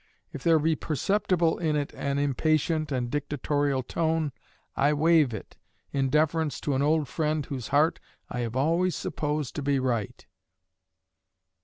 [0.33, 4.31] If there be perceptible in it an impatient and dictatorial tone,
[4.75, 5.57] I waive it,
[5.91, 10.25] in deference to an old friend whose heart I have always supposed to be right.